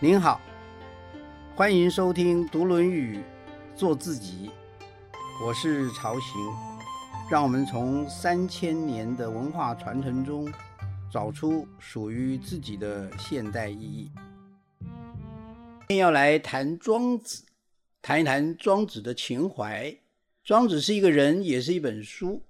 [0.00, 0.40] 您好，
[1.54, 3.18] 欢迎收听读《论语》，
[3.78, 4.50] 做自己。
[5.44, 6.40] 我是曹行，
[7.30, 10.52] 让我们从三千年的文化传承中，
[11.12, 14.10] 找出属于自己的现代意义。
[15.88, 17.44] 今天要来谈庄子，
[18.00, 19.96] 谈一谈庄子的情怀。
[20.42, 22.42] 庄子是一个人，也是一本书。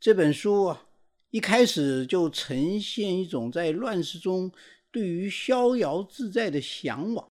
[0.00, 0.82] 这本书啊，
[1.30, 4.52] 一开始就呈现一种在乱世中
[4.96, 7.28] 对于逍遥自在的向往。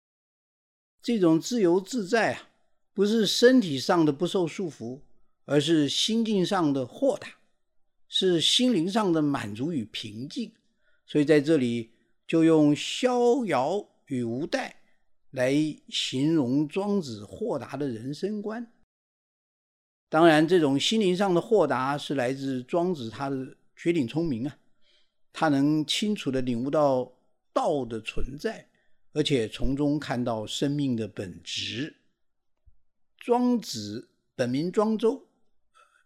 [1.00, 2.50] 这种自由自在啊，
[2.92, 5.00] 不是身体上的不受束缚，
[5.46, 7.28] 而是心境上的豁达，
[8.08, 10.52] 是心灵上的满足与平静。
[11.06, 11.92] 所以在这里
[12.26, 14.82] 就用逍遥与无待
[15.30, 15.54] 来
[15.90, 18.72] 形容庄子豁达的人生观。
[20.10, 24.58] 当然，这种心灵上的豁达是来自庄子他的绝顶聪明啊，
[25.32, 27.14] 他能清楚的领悟到
[27.54, 28.68] 道的存在，
[29.14, 31.98] 而且从中看到生命的本质。
[33.18, 35.28] 庄子本名庄周，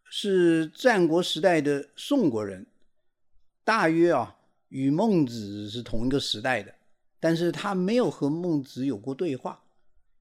[0.09, 2.67] 是战国时代的宋国人，
[3.63, 4.37] 大约啊
[4.69, 6.75] 与孟子是同一个时代的，
[7.19, 9.63] 但是他没有和孟子有过对话，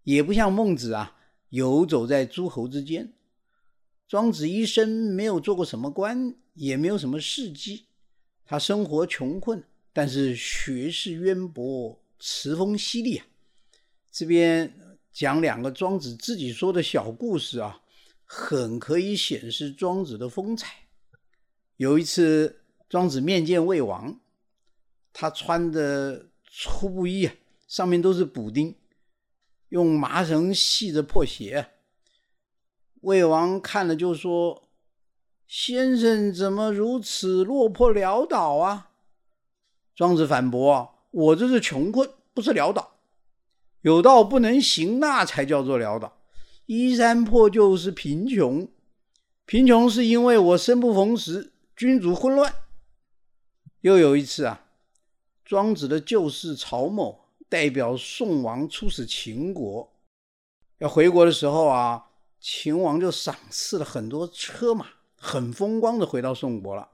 [0.04, 1.16] 也不像孟子啊
[1.48, 3.12] 游走在诸侯之间。
[4.06, 7.86] 庄子一生没有做过什么官，也没有什么事迹。
[8.44, 9.64] 他生活穷困，
[9.94, 13.26] 但是学识渊博，词风犀利啊。
[14.10, 17.80] 这边讲两个庄子自己说的小故事啊，
[18.24, 20.88] 很可以显示庄子的风采。
[21.76, 24.20] 有一次，庄子面见魏王，
[25.12, 27.34] 他穿的粗布衣啊，
[27.66, 28.76] 上面都是补丁，
[29.68, 31.70] 用麻绳系着破鞋。
[33.00, 34.70] 魏王看了就说
[35.46, 38.90] ：“先生怎么如此落魄潦倒啊？”
[39.94, 42.96] 庄子反驳：“我这是穷困，不是潦倒。
[43.82, 46.16] 有道不能行，那才叫做潦倒。
[46.66, 48.68] 衣衫破旧是贫穷，
[49.46, 52.52] 贫穷是因为我生不逢时，君主混乱。”
[53.82, 54.66] 又有一次啊，
[55.44, 59.92] 庄子的旧事曹某代表宋王出使秦国，
[60.78, 62.06] 要回国的时候啊。
[62.46, 64.84] 秦王就赏赐了很多车马，
[65.16, 66.90] 很风光的回到宋国了。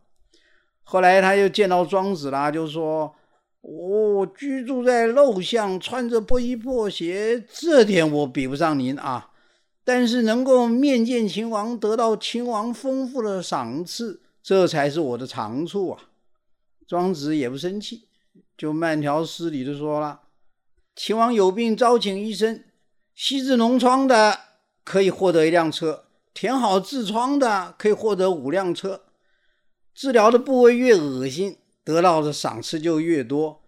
[0.91, 3.15] 后来他又见到庄子啦，就说
[3.62, 9.31] ：“我居住在陋巷，穿着破衣破鞋，这点我比不上您啊。
[9.84, 16.00] 但是能够面见秦王，得到秦王丰富的赏赐，这才是我的长处啊。”
[16.89, 18.09] 庄子也不生气，
[18.59, 20.23] 就慢条斯理的说了
[20.97, 22.65] ：“秦王有病，招请医生，
[23.15, 24.41] 西治脓疮的。”
[24.83, 29.03] 可以获得一辆车，填好痔疮的可以获得五辆车，
[30.00, 33.61] 治疗的部位越恶心，得到的赏赐就越多。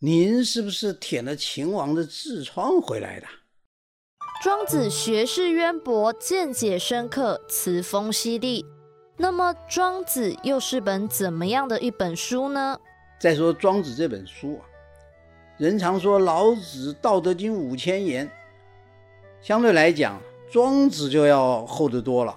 [0.00, 3.28] 您是不是舔了秦王的痔疮回来的？
[4.42, 8.66] 庄子学识渊博，见解深刻，词风犀利。
[9.18, 12.80] 那么，庄子又是本怎么样的一本书呢？
[13.20, 14.66] 再说庄子这本书啊，
[15.58, 18.28] 人常说老子《道德经》五千言，
[19.40, 20.20] 相对来讲。
[20.50, 22.36] 庄子就要厚得多了，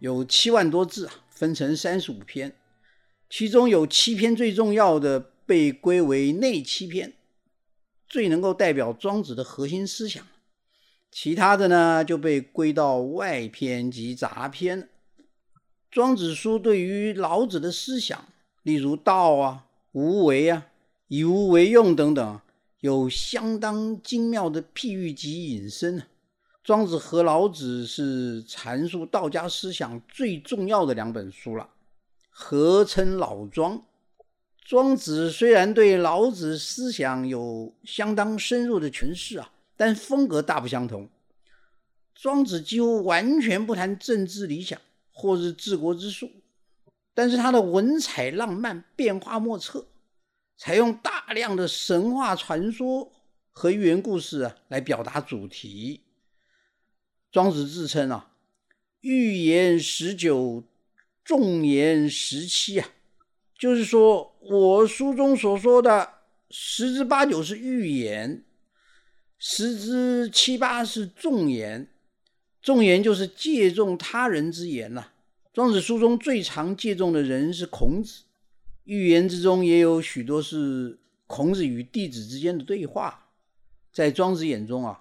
[0.00, 2.54] 有七万多字，分成三十五篇，
[3.28, 7.12] 其中有七篇最重要的被归为内七篇，
[8.08, 10.24] 最能够代表庄子的核心思想，
[11.10, 14.88] 其他的呢就被归到外篇及杂篇。
[15.90, 18.26] 庄子书对于老子的思想，
[18.62, 20.68] 例如道啊、无为啊、
[21.08, 22.40] 以无为用等等，
[22.80, 26.02] 有相当精妙的譬喻及引申
[26.64, 31.68] 庄子和老子是阐述道家思想最重要的两本书了，
[32.30, 33.84] 合称老庄。
[34.64, 41.06] 庄子虽然对老子思想有相当深入的诠释啊，但风格大不相同。
[42.14, 44.80] 庄子几乎完全不谈政治理想
[45.12, 46.30] 或是治国之术，
[47.12, 49.86] 但是他的文采浪漫，变化莫测，
[50.56, 53.12] 采用大量的神话传说
[53.50, 56.00] 和寓言故事啊来表达主题。
[57.34, 58.30] 庄子自称啊，
[59.00, 60.62] 寓言十九，
[61.24, 62.88] 众言十七啊，
[63.58, 66.08] 就是说我书中所说的
[66.48, 68.44] 十之八九是寓言，
[69.36, 71.88] 十之七八是众言。
[72.62, 75.08] 众言就是借重他人之言呐。
[75.52, 78.22] 庄子书中最常借重的人是孔子，
[78.84, 83.26] 寓言之中也有许多是孔子与弟子之间的对话。
[83.92, 85.00] 在庄子眼中啊。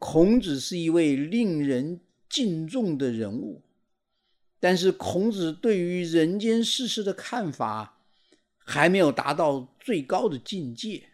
[0.00, 3.60] 孔子是一位令人敬重的人物，
[4.58, 7.98] 但是孔子对于人间世事的看法
[8.56, 11.04] 还没有达到最高的境界。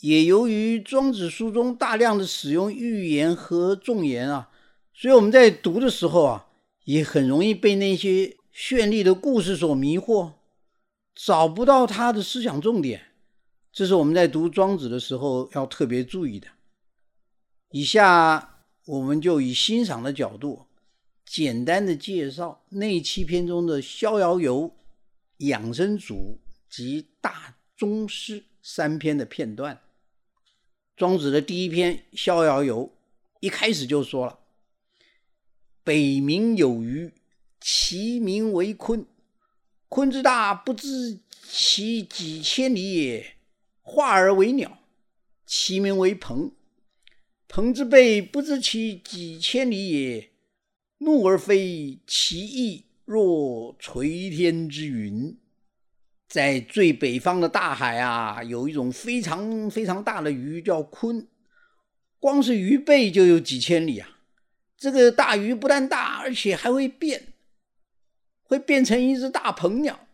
[0.00, 4.50] 也由于庄子书中大量的使用寓言和纵言啊，
[4.92, 6.46] 所以我们在读的时候啊，
[6.84, 10.34] 也很容易被那些绚丽的故事所迷惑，
[11.14, 13.06] 找不到他的思想重点。
[13.72, 16.48] 这是我们在读庄子的时候要特别注意的。
[17.70, 20.66] 以下我们就以欣赏的角度，
[21.26, 24.62] 简单的介绍那七篇中的《逍遥游》
[25.48, 26.14] 《养生主》
[26.74, 29.80] 及《大宗师》三篇的片段。
[30.96, 32.86] 庄子的第一篇《逍遥游》
[33.40, 34.38] 一开始就说了
[35.84, 37.12] ：“北冥有鱼，
[37.60, 39.04] 其名为鲲。
[39.90, 43.36] 鲲之大，不知其几千里也；
[43.82, 44.78] 化而为鸟，
[45.46, 46.52] 其名为鹏。
[47.48, 50.28] 鹏之背，不知其几千里也；
[50.98, 55.36] 怒而飞，其翼若垂天之云。”
[56.28, 61.26] 在最北方的大海啊，有一种非常非常大的鱼，叫鲲。
[62.20, 64.18] 光是鱼背就有几千里啊！
[64.76, 67.32] 这个大鱼不但大，而且还会变，
[68.42, 70.06] 会变成一只大鹏鸟。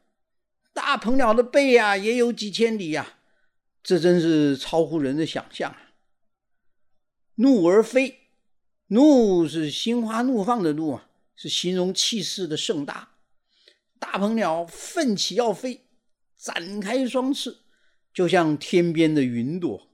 [0.73, 3.19] 大鹏鸟的背啊，也有几千里呀！
[3.83, 5.84] 这真是超乎人的想象啊！
[7.37, 8.29] 怒而飞，
[8.89, 13.17] 怒是心花怒放的怒啊，是形容气势的盛大。
[13.99, 15.81] 大鹏鸟奋起要飞。
[16.37, 17.57] 展开双翅，
[18.13, 19.89] 就像天边的云朵。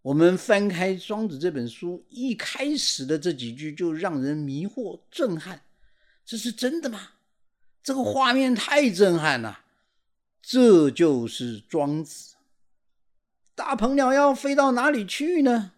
[0.00, 5.60] 我们翻开《庄子》这本书，一开始的这几句就让人迷惑、震撼。
[6.24, 7.10] 这是真的吗？
[7.82, 9.66] 这个画面太震撼了。
[10.40, 12.36] 这就是庄子。
[13.54, 15.72] 大鹏鸟要飞到哪里去呢？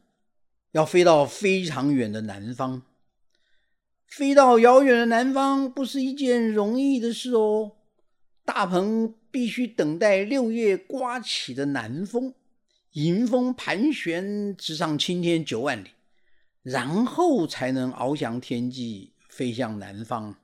[0.72, 2.82] 要飞到非常远的南方。
[4.06, 7.72] 飞到遥远的南方不是一件容易的事哦。
[8.44, 9.14] 大鹏。
[9.28, 12.32] 必须等待六月刮起的南风，
[12.92, 15.90] 迎风盘旋，直上青天九万里，
[16.62, 20.36] 然后才能翱翔天际，飞向南方。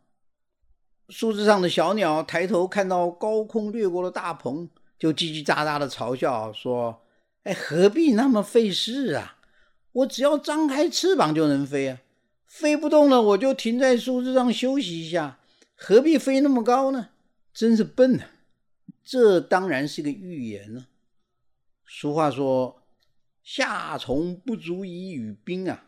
[1.08, 7.02] 树枝上的小鸟抬头看到高空掠过的大鹏，就叽叽喳喳的嘲笑说
[7.44, 9.38] ：“哎，何必那么费事啊？
[9.92, 12.00] 我只要张开翅膀就能飞啊！
[12.46, 15.38] 飞不动了，我就停在树枝上休息一下，
[15.74, 17.10] 何必飞那么高呢？
[17.52, 18.30] 真是笨啊！”
[19.04, 20.86] 这当然是个寓言了。
[21.86, 22.82] 俗话说
[23.42, 25.86] ：“夏虫不足以语冰啊。”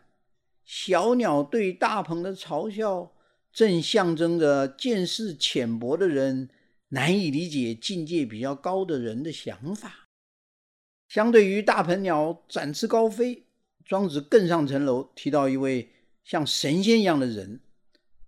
[0.65, 3.13] 小鸟对大鹏的嘲笑，
[3.53, 6.49] 正象征着见识浅薄的人
[6.89, 10.09] 难以理解境界比较高的人的想法。
[11.07, 13.44] 相对于大鹏鸟展翅高飞，
[13.85, 15.93] 庄子更上层楼，提到一位
[16.23, 17.61] 像神仙一样的人，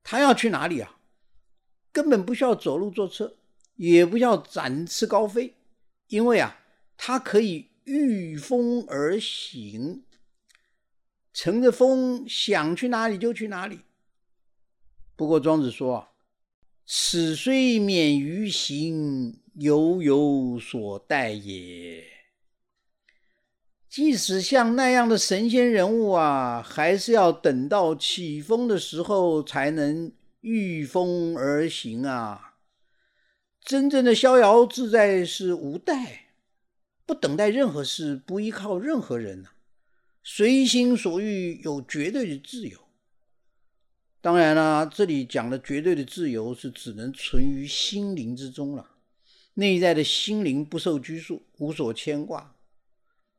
[0.04, 1.00] 他要去哪里啊？
[1.92, 3.33] 根本不需要走路坐车。
[3.77, 5.54] 也不需要展翅高飞，
[6.07, 6.62] 因为啊，
[6.98, 10.04] 他可以御风而行，
[11.31, 13.81] 乘着风想去哪里就去哪里。
[15.15, 16.09] 不过庄子说啊，
[16.88, 21.97] 此虽免于行，犹有所待也。
[23.89, 30.12] 即使像那样的神仙人物啊，还是要等到起风的时候才能
[30.42, 32.56] 御风而行啊。
[33.62, 36.28] 真正的逍遥自在是无待，
[37.06, 39.50] 不等待任何事，不依靠任何人呐，
[40.23, 42.78] 随心所欲，有绝对的自由。
[44.19, 48.85] 当然了，这里讲的绝对的自由是只能存于心灵之中了，
[49.54, 52.56] 内在的心灵不受拘束，无所牵挂。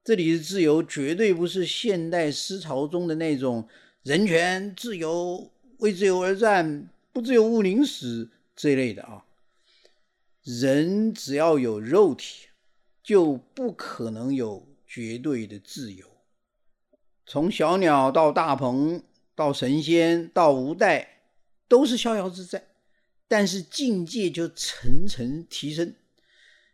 [0.09, 3.69] 这里的自由绝对不是现代思潮中的那种
[4.05, 5.51] 人权、自由、
[5.81, 9.27] 为自由而战、不自由勿宁死这一类的啊。
[10.43, 12.47] 人只要有肉体，
[13.03, 16.07] 就不可能有绝对的自由。
[17.27, 19.03] 从小鸟到大鹏，
[19.35, 21.21] 到神仙，到无代，
[21.69, 22.69] 都是逍遥自在。
[23.29, 25.93] 但是境界就层层提升。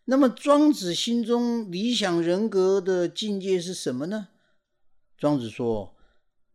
[0.06, 4.28] 那么庄子心中理想人格的境界是什么呢？
[5.16, 5.96] 庄子说：“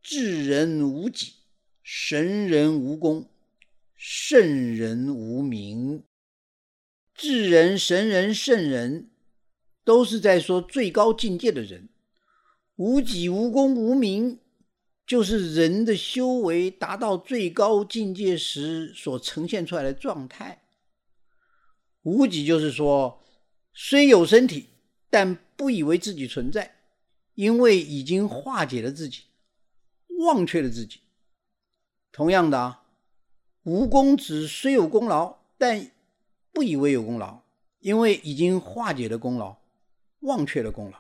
[0.03, 1.33] 智人无己，
[1.81, 3.29] 神人无功，
[3.95, 6.03] 圣人无名。”
[7.15, 9.09] 智人、神人、圣人，
[9.83, 11.89] 都是在说最高境界的人。
[12.75, 14.39] 无己、无功、无名，
[15.07, 20.61] 就是人的修为达到最高境界时所呈现出来的状态。
[22.03, 23.21] 无己就是说，
[23.81, 24.65] 虽有身体，
[25.09, 26.75] 但不以为自己存在，
[27.35, 29.21] 因为已经化解了自己，
[30.19, 30.99] 忘却了自己。
[32.11, 32.83] 同样的啊，
[33.63, 35.91] 无功子虽有功劳，但
[36.51, 37.39] 不以为有功劳，
[37.79, 39.55] 因为已经化解了功劳，
[40.19, 40.97] 忘却了功劳。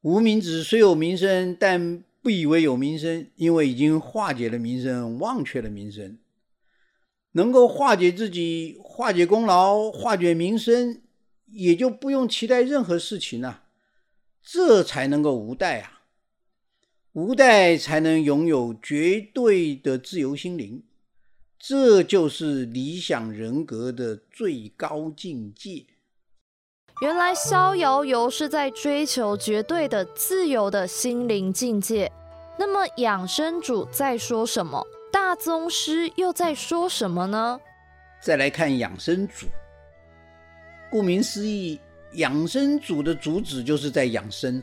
[0.00, 6.18] 无名子虽有名声，但不以为有名声，因为已经化解了名声，忘却了名声。
[7.32, 11.02] 能够化解自己、化解功劳、化解名声，
[11.52, 13.62] 也就不用期待任何事情了。
[14.42, 16.00] 这才能够无待啊！
[17.12, 20.82] 无待才能拥有绝对的自由心灵，
[21.58, 25.84] 这就是理想人格的最高境界。
[27.00, 32.10] 原来逍遥游是在追求绝对的自由的心灵境界。
[32.58, 34.84] 那么养生主在说什么？
[35.12, 37.60] 大宗师又在说什么呢？
[38.20, 39.46] 再来看养生主，
[40.92, 41.80] 顾名思义。
[42.16, 44.62] 养生主的主旨就是在养生。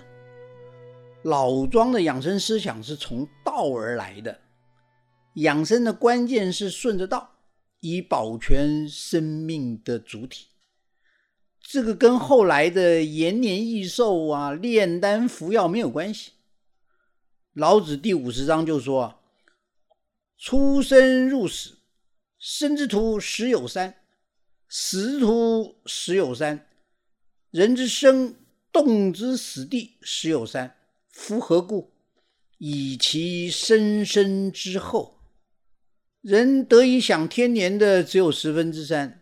[1.23, 4.39] 老庄的养生思想是从道而来的，
[5.33, 7.31] 养生的关键是顺着道，
[7.79, 10.49] 以保全生命的主体。
[11.59, 16.33] 这个跟后来的延年益寿啊、炼丹服药没有关系。
[17.53, 19.23] 老子第五十章就说
[20.37, 21.79] ：“出生入死，
[22.37, 23.95] 生之徒十有三，
[24.69, 26.67] 死徒十有三。”
[27.51, 28.35] 人之生，
[28.71, 30.75] 动之死地，十有三。
[31.09, 31.91] 夫何故？
[32.59, 35.17] 以其生生之后，
[36.21, 39.21] 人得以享天年的只有十分之三，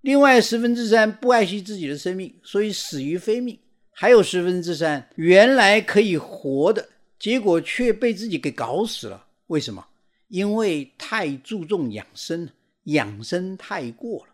[0.00, 3.58] 另外十分之三不爱惜自己的生命，所以死于非命。
[3.92, 6.88] 还有十分之三，原来可以活的，
[7.18, 9.28] 结果却被自己给搞死了。
[9.46, 9.86] 为什么？
[10.28, 12.50] 因为太注重养生，
[12.84, 14.33] 养生太过了。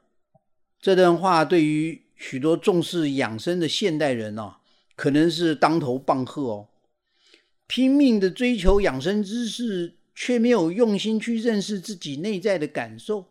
[0.80, 2.02] 这段话对于。
[2.22, 4.56] 许多重视养生的现代人呢，
[4.94, 6.68] 可能是当头棒喝哦，
[7.66, 13.24] 拼命的追求养生知识，却没有用心去认识自己内在的感受，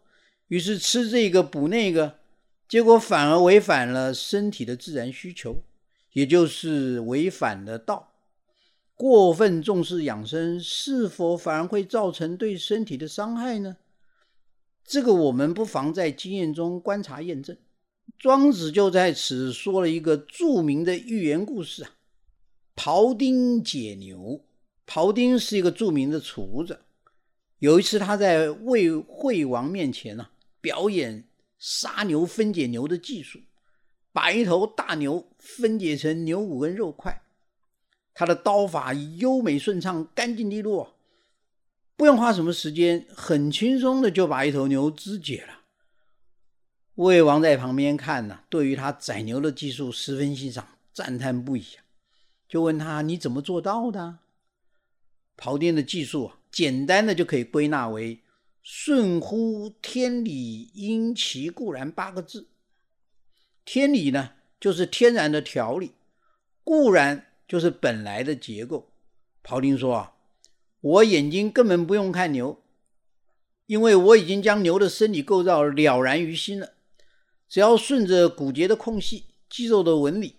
[0.48, 2.16] 于是吃这个补那个，
[2.68, 5.62] 结果反而违反了身体的自然需求，
[6.14, 8.14] 也就是违反了道。
[8.96, 13.78] 过分重视养生，是否反而会造成对身体的伤害呢？
[14.90, 17.56] 这个我们不妨在经验中观察验证。
[18.18, 21.92] 庄子就在此说了一个著名的寓言故事啊，
[22.76, 24.44] 庖丁解牛。
[24.88, 26.80] 庖丁是一个著名的厨子，
[27.60, 30.28] 有一次他在魏惠王面前呢，
[30.60, 31.24] 表演
[31.60, 33.40] 杀牛分解牛的技术，
[34.12, 37.22] 把一头大牛分解成牛骨跟肉块，
[38.16, 40.99] 他的刀法优美顺畅，干净利落，
[42.00, 45.66] 不用花什么时间，很轻松的就把一头牛肢解了。
[46.96, 51.84] 魏王在旁边看呢，对于他宰牛的技术十分欣赏，赞叹不已啊，
[52.48, 54.20] 就问他你怎么做到的？
[55.36, 58.24] 庖丁的技术啊，简单的就可以归纳为
[58.64, 62.48] “顺乎天理，因其固然”八个字。
[63.66, 65.90] 天理呢，就是天然的条理；
[66.64, 68.90] 固然就是本来的结构。
[69.44, 70.14] 庖丁说啊，
[70.82, 72.62] 我眼睛根本不用看牛，
[73.66, 76.74] 因为我已经将牛的身体构造了然于心了。
[77.50, 80.36] 只要顺着骨节的空隙、肌肉的纹理，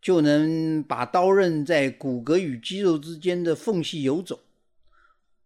[0.00, 4.40] 就能把刀刃在骨骼与肌肉之间的缝隙游走。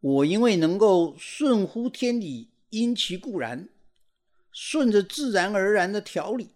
[0.00, 3.68] 我因为能够顺乎天理，因其固然，
[4.52, 6.50] 顺着自然而然的条理，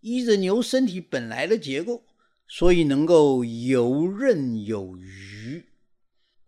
[0.00, 2.02] 依着牛身体本来的结构，
[2.48, 5.67] 所以能够游刃有余。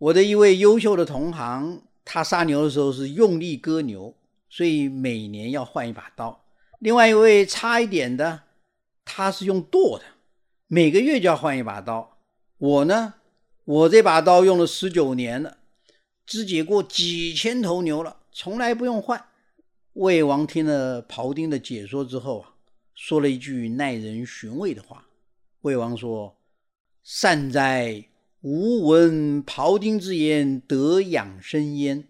[0.01, 4.15] 我的一位优秀的同行，他杀牛的时候是用力割牛，
[4.49, 6.43] 所以每年要换一把刀。
[6.79, 8.41] 另外一位差一点的，
[9.05, 10.05] 他是用剁的，
[10.65, 12.17] 每个月就要换一把刀。
[12.57, 13.13] 我呢，
[13.63, 15.59] 我这把刀用了十九年了，
[16.25, 19.23] 肢解过几千头牛了，从来不用换。
[19.93, 22.55] 魏王听了庖丁的解说之后啊，
[22.95, 25.05] 说了一句耐人寻味的话。
[25.61, 26.35] 魏王说
[27.03, 28.03] ：“善哉，
[28.41, 32.07] 吾闻庖丁之言，得养生焉。”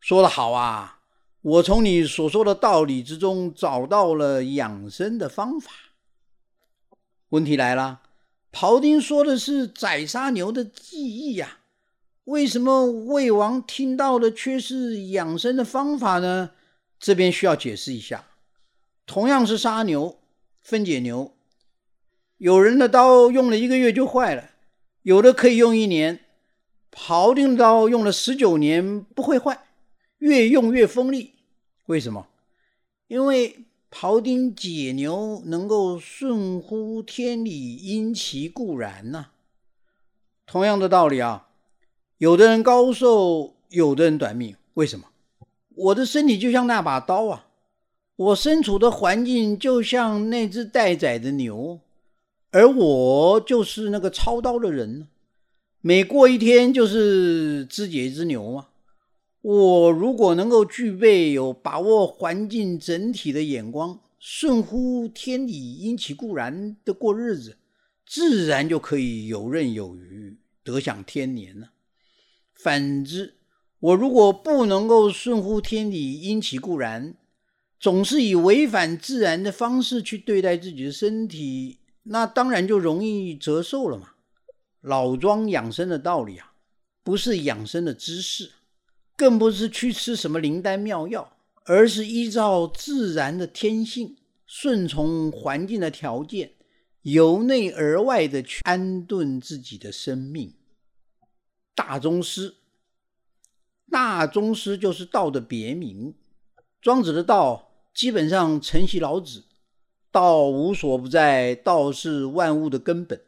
[0.00, 1.00] 说的好啊。
[1.42, 5.72] 我从你所说的道理之中找到了养生的方法。
[7.30, 8.02] 问题来了，
[8.52, 11.58] 庖丁说的是宰杀牛的技艺呀，
[12.26, 16.52] 为什么魏王听到的却是养生的方法呢？
[17.00, 18.24] 这边需要解释一下。
[19.04, 20.20] 同样是杀牛、
[20.60, 21.34] 分解牛，
[22.36, 24.50] 有人的刀用了一个月就坏了，
[25.02, 26.20] 有的可以用一年。
[26.90, 29.64] 庖丁刀用了十九年不会坏。
[30.18, 31.32] 越用越锋利，
[31.86, 32.28] 为什么？
[33.08, 39.30] 因为庖丁解牛能够顺乎天理，因其固然呐。
[40.46, 41.48] 同样的道理啊，
[42.18, 45.08] 有的人高寿，有的人短命，为什么？
[45.74, 47.46] 我的身体就像那把刀啊，
[48.14, 51.80] 我身处的环境就像那只待宰的牛，
[52.52, 55.08] 而我就是那个操刀的人呢，
[55.80, 58.68] 每过一天就是肢解一只牛嘛。
[59.40, 67.56] 我如果能够具备有把握环境整体的眼光，顺乎天理，因其固然的过日子，
[68.06, 71.72] 自然就可以游刃有余，得享天年了。
[72.54, 73.34] 反之，
[73.80, 77.16] 我如果不能够顺乎天理，因其固然，
[77.80, 84.14] 总是以违反自然的方式去对待自己的身体，那当然就容易折寿了嘛。
[84.80, 86.54] 老庄养生的道理啊，
[87.02, 88.52] 不是养生的知识。
[89.14, 94.16] 更不是去吃什么灵丹妙药，而是依照自然的天性，
[94.46, 96.54] 顺从环境的条件，
[97.02, 100.54] 由内而外的去安顿自己的生命。
[101.74, 102.56] 大宗师，
[103.90, 106.14] 大宗师就是道的别名。
[106.80, 109.44] 庄子的道基本上承袭老子，
[110.12, 113.20] 道无所不在，道是万物的根本。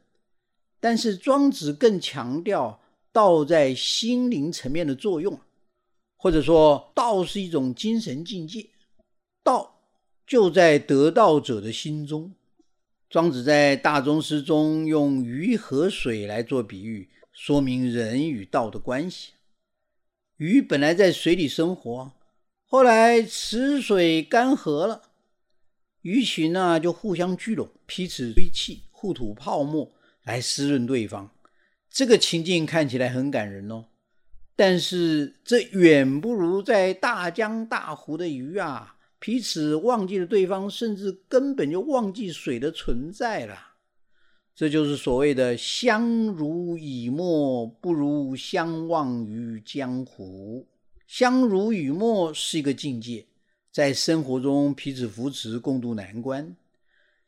[0.78, 5.40] 但是庄子更强调道在心灵层面的作用。
[6.16, 8.66] 或者说，道是一种精神境界，
[9.42, 9.74] 道
[10.26, 12.32] 就在得道者的心中。
[13.10, 19.32] 庄子在大宗师中用鱼和水来做比喻，说明人与道的关系。
[20.38, 22.12] 鱼本来在水里生活，
[22.64, 25.02] 后来池水干涸了，
[26.04, 29.90] 鱼群呢就互相聚拢，彼此吹气，互吐泡沫
[30.24, 31.30] 来湿润对方。
[31.90, 33.86] 这个情境看起来很感人哦。
[34.54, 43.58] 但是这远不如在大江大湖的鱼啊，彼此忘记了对方，甚至根本就忘记水的存在了。
[44.54, 50.68] 这就是所谓的“相濡以沫，不如相忘于江湖”。
[51.08, 53.26] 相濡以沫是一个境界，
[53.74, 56.54] 在生活中彼此扶持，共度难关；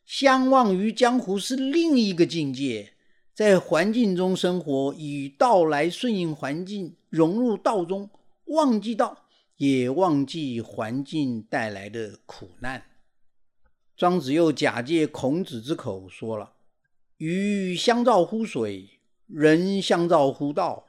[0.05, 2.93] 相忘于江湖是另一个境界。
[3.35, 8.09] 在环境中生活，以道来顺应环境，融入道中，
[8.45, 12.85] 忘记道，也忘记环境带来的苦难。
[13.97, 16.53] 庄子又假借孔子之口说了
[17.19, 20.87] ：“鱼相照乎水，人相照乎道。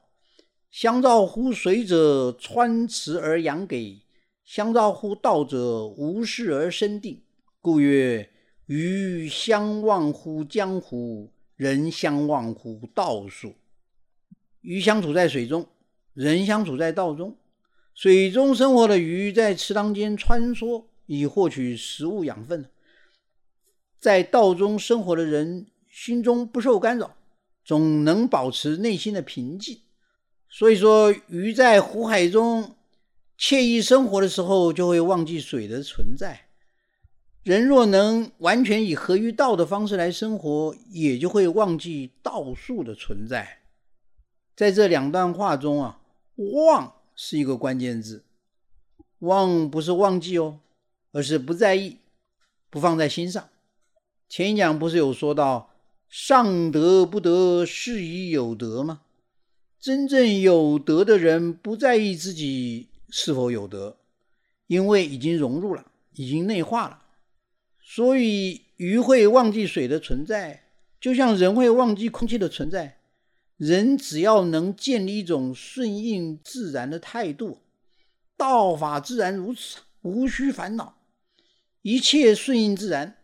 [0.70, 4.04] 相照乎水者，穿池而养给；
[4.48, 7.22] 相照乎道者，无事而生定。
[7.60, 8.30] 故曰：
[8.68, 13.56] 鱼相忘乎江湖。”人相忘乎道术，
[14.62, 15.68] 鱼相处在水中，
[16.14, 17.36] 人相处在道中。
[17.96, 22.66] 水中生活的鱼在池塘间穿梭，以获取食物养分；
[24.00, 27.18] 在道中生活的人心中不受干扰，
[27.66, 29.80] 总能保持内心的平静。
[30.48, 32.76] 所以说，鱼在湖海中
[33.40, 36.48] 惬意生活的时候，就会忘记水的存在。
[37.44, 43.60] 人若能完全以合于道的方式来生活，也就会忘记道术的存在。
[44.56, 46.02] 在这两段话中啊，
[46.36, 48.26] 忘是一个关键字。
[49.20, 50.60] 忘不是忘记哦，
[51.12, 51.98] 而是不在意，
[52.70, 53.50] 不放在心上。
[54.28, 55.70] 前一讲不是有说到
[56.10, 59.02] “上德不德，是以有德”吗？
[59.80, 63.98] 真正有德的人不在意自己是否有德，
[64.68, 67.04] 因为已经融入了，已经内化了。
[67.82, 70.64] 所以鱼会忘记水的存在，
[71.00, 72.98] 就像人会忘记空气的存在。
[73.56, 77.60] 人只要能建立一种顺应自然的态度，
[78.38, 80.98] 道法自然如此，无需烦恼，
[81.82, 83.18] 一切顺应自然，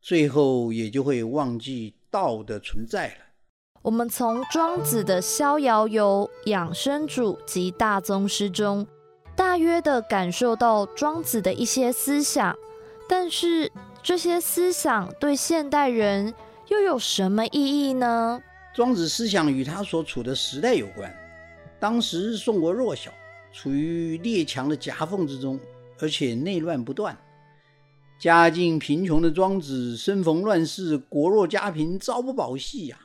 [0.00, 3.14] 最后也就会忘记道的存在了。
[3.82, 8.86] 我们从庄子的《逍遥游》《养生主》及大宗师中，
[9.42, 12.56] 大约的感受到庄子的一些思想。
[13.08, 16.32] 但是这些思想对现代人
[16.68, 18.40] 又有什么意义呢？
[18.72, 21.12] 庄子思想与他所处的时代有关。
[21.80, 23.10] 当时宋国弱小，
[23.52, 25.58] 处于列强的夹缝之中，
[25.98, 27.18] 而且内乱不断。
[28.20, 32.96] 家境贫穷的庄子，身逢乱世，国弱家贫，朝不保夕呀。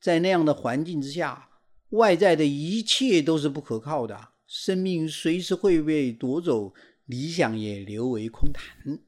[0.00, 1.48] 在那样的环境之下，
[1.90, 6.72] 外在的一切都是不可靠的，生命随时会被夺走，
[7.06, 9.00] 理想也流为空谈。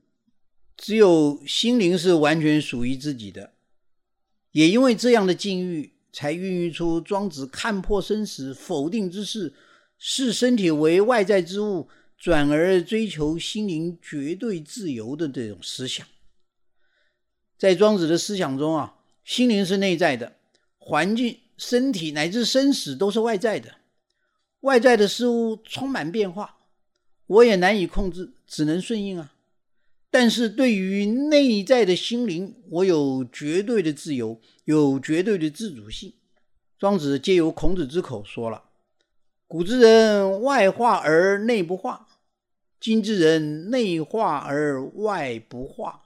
[0.77, 3.55] 只有心灵是完全属于自己的，
[4.53, 9.55] 也因为这样的境遇，才孕育出庄子看破生死、否定之事，
[9.99, 16.07] 视身体为外在之物，转而追求心灵绝对自由的这种思想。
[17.59, 20.37] 在庄子的思想中啊，心灵是内在的，
[20.77, 23.77] 环境、身体乃至生死都是外在的，
[24.67, 26.57] 外在的事物充满变化，
[27.29, 29.33] 我也难以控制，只能顺应啊。
[30.11, 36.15] 但是对于内在的心灵，我有绝对的自由，有绝对的自主性。
[36.81, 38.65] 庄子借由孔子之口说了
[39.47, 42.09] ：“古之人外化而内不化，
[42.81, 46.03] 今之人内化而外不化。”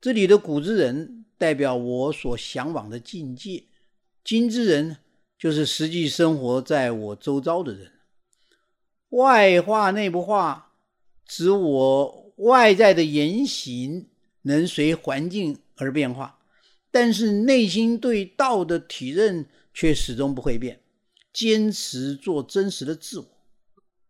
[0.00, 3.64] 这里的“古之人”代表我所向往的境界
[4.24, 4.96] ，“今之人”
[5.44, 7.92] 就是实际生活在我周遭的人。
[9.10, 10.72] 外化内不化，
[11.26, 14.06] 指我外在的言行
[14.40, 16.38] 能随环境而变化。
[16.90, 20.80] 但是内心对道的体认却始终不会变，
[21.30, 23.26] 坚持做真实的自我。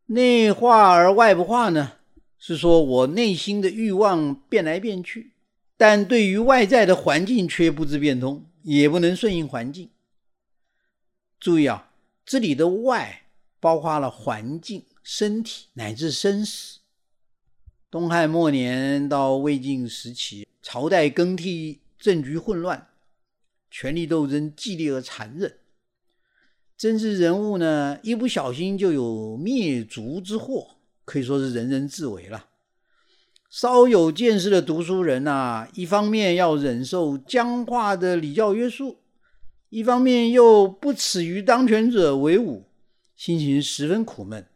[0.06, 1.94] 内化而外不化呢？
[2.38, 5.32] 是说我内心的欲望变来变去，
[5.76, 9.90] 但对于外在的环境却不知变通，也不能顺应环境。
[11.44, 11.90] 注意啊，
[12.24, 13.26] 这里的外
[13.60, 16.78] 包括了环境、身体乃至生死。
[17.90, 21.82] 东汉末年到魏晋时期，朝代更替。
[21.98, 22.88] 政局混乱，
[23.70, 25.58] 权力斗争激烈而残忍，
[26.78, 32.46] 政治人物呢一不小心就有灭族之祸，可以说是人人自危了。
[33.50, 38.98] 稍有见识的读书人呐，一方面要忍受僵化的礼教约束，
[39.74, 42.64] 一方面又不耻与当权者为伍，
[43.16, 44.46] 心情十分苦闷。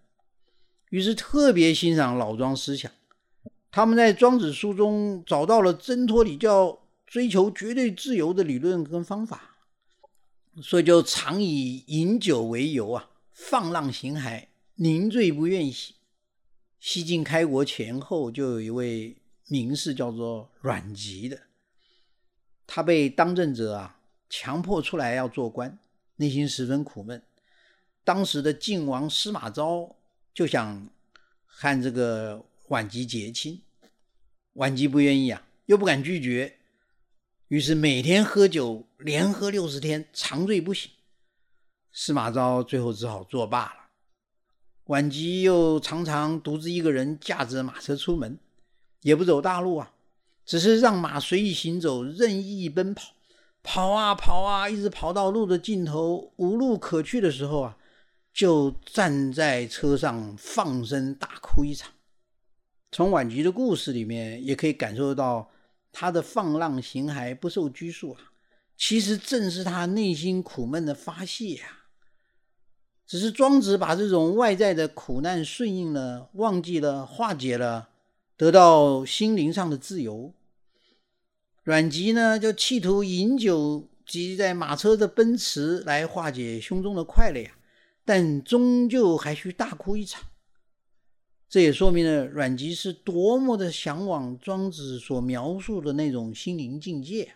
[0.91, 2.89] 于是特别欣赏老庄思想，
[3.73, 6.79] 他们在庄子书中找到了挣脱礼教。
[7.05, 9.57] 追求绝对自由的理论跟方法，
[10.63, 15.97] 所以就常以饮酒为由啊，放浪形骸，宁醉不愿醒。
[16.79, 19.17] 西晋开国前后，就有一位
[19.49, 21.41] 名士叫做阮籍的，
[22.67, 23.98] 他被当政者啊
[24.29, 25.79] 强迫出来要做官，
[26.17, 27.23] 内心十分苦闷。
[28.05, 29.97] 当时的晋王司马昭
[30.33, 30.89] 就想
[31.45, 33.63] 和这个阮籍结亲，
[34.53, 36.59] 阮籍不愿意啊，又不敢拒绝。
[37.49, 40.91] 于是每天喝酒，连喝六十天，长醉不醒。
[41.93, 43.89] 司马昭最后只好作罢了。
[44.85, 48.39] 阮籍又常常独自一个人驾着马车出门，
[49.03, 49.93] 也不走大路啊，
[50.45, 53.13] 只是让马随意行走，任意奔跑，
[53.71, 57.77] 跑啊跑啊，一直跑到路的尽头，无路可去的时候啊，
[58.33, 61.93] 就站在车上放声大哭一场。
[62.91, 65.51] 从婉菊的故事里面，也可以感受到。
[65.91, 68.21] 他的放浪形骸、不受拘束啊，
[68.77, 71.89] 其实正是他内心苦闷的发泄啊。
[73.07, 77.89] 只是庄子把这种外在的苦难顺应了、忘记了、化解了，
[78.37, 80.33] 得到心灵上的自由。
[81.69, 87.51] 阮籍呢，就企图饮酒及在马车的奔驰来化解胸中的快乐呀，
[88.07, 90.31] 但终究还需大哭一场。
[91.47, 97.35] 这也说明了阮籍是多么的向往庄子所描述的那种心灵境界。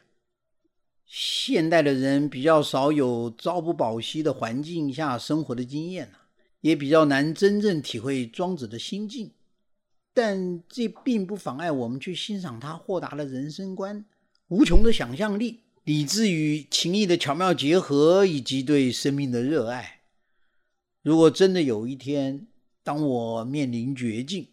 [1.05, 6.11] 现代的人比较少有朝不保夕的环境下生活的经验
[6.63, 9.31] 也比较难真正体会庄子的心境。
[10.15, 14.03] 但这并不妨碍我们去欣赏他豁达的人生观、
[14.53, 20.03] 无穷的想象力、理智与情意的巧妙结合，以及对生命的热爱。
[21.01, 22.49] 如果真的有一天，
[22.83, 24.49] 当我面临绝境，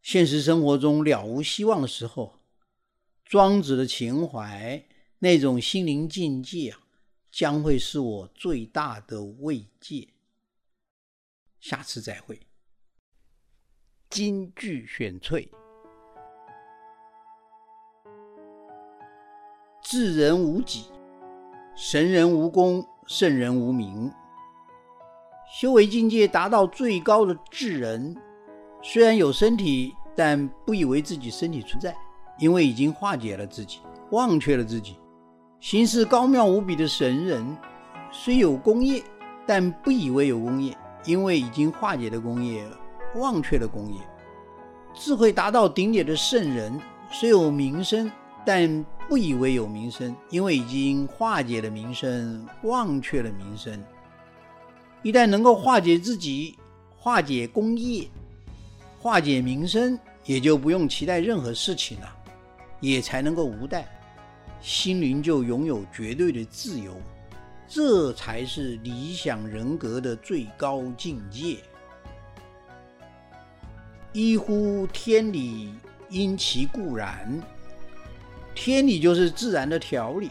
[0.00, 2.38] 现实生活中了无希望的时候，
[3.24, 4.86] 庄子的情怀，
[5.18, 6.78] 那种心灵境界啊，
[7.32, 10.06] 将会是我最大的慰藉。
[11.58, 12.38] 下次再会。
[14.08, 15.48] 金句选萃：
[19.90, 20.84] 智人无己，
[21.74, 24.08] 神人无功，圣人无名。
[25.52, 28.16] 修为境界达到最高的智人，
[28.80, 31.92] 虽然有身体，但不以为自己身体存在，
[32.38, 33.80] 因为已经化解了自己，
[34.12, 34.96] 忘却了自己。
[35.58, 37.44] 行事高妙无比的神人，
[38.12, 39.02] 虽有功业，
[39.44, 40.72] 但不以为有功业，
[41.04, 42.64] 因为已经化解了功业，
[43.16, 43.98] 忘却了功业。
[44.94, 48.08] 智慧达到顶点的圣人，虽有名声，
[48.46, 53.82] 但不以为有名声，因为已经化解了名声，忘却了名声。
[55.02, 56.56] 一旦能够化解自己，
[56.96, 58.06] 化解功业，
[59.00, 62.16] 化解名声，也就不用期待任何事情了，
[62.78, 63.84] 也才能够无待，
[64.60, 66.94] 心灵就拥有绝对的自由，
[67.66, 71.56] 这才是理想人格的最高境界。
[74.12, 75.74] 一乎天理，
[76.08, 77.42] 因其固然。
[78.54, 80.30] 天理就是自然的条理，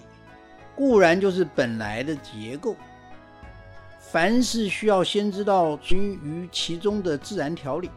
[0.75, 2.75] 固然就是本来的结构。
[3.99, 7.89] 凡事需要先知道存于其中的自然条理，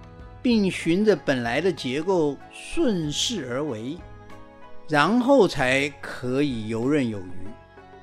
[0.42, 3.96] 并循着本来的结构顺势而为，
[4.88, 7.48] 然后才可以游刃有余。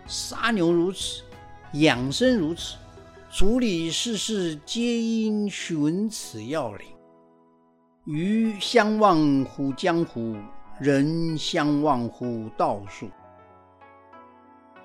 [0.08, 1.22] 杀牛如此，
[1.74, 2.78] 养生如此，
[3.32, 6.88] 处理世事皆应循此要领。
[8.06, 10.36] 鱼相忘乎江湖，
[10.80, 13.10] 人相忘乎道术。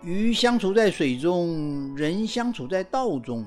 [0.03, 3.47] 鱼相处在水中，人相处在道中。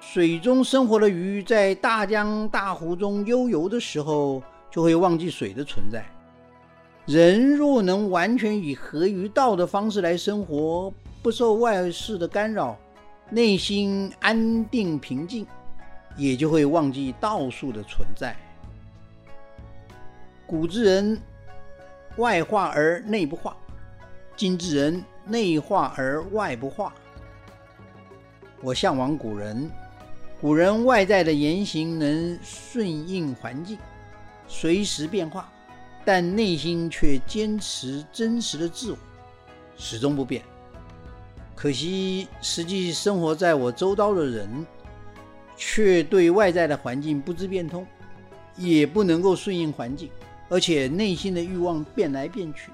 [0.00, 6.04] 水中生活的鱼在大江大湖中悠游的时候，就会忘记水的存在。
[7.06, 12.76] 人若能完全以合于道的方式来生活，不受外事的干扰，
[13.30, 15.46] 内心安定平静，
[16.16, 18.36] 也就会忘记道术的存在。
[20.48, 21.20] 古之人
[22.16, 23.54] 外化而内不化，
[24.34, 26.94] 今之人内化而外不化。
[28.62, 29.70] 我向往古人。
[30.40, 33.76] 古人外在的言行能顺应环境，
[34.46, 35.52] 随时变化，
[36.02, 38.98] 但内心却坚持真实的自我，
[39.76, 40.42] 始终不变。
[41.54, 44.66] 可惜，实际生活在我周遭的人，
[45.58, 47.86] 却对外在的环境不知变通，
[48.56, 50.08] 也不能够顺应环境，
[50.48, 52.70] 而且内心的欲望变来变去，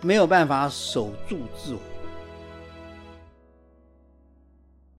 [0.00, 1.80] 没有办法守住自我。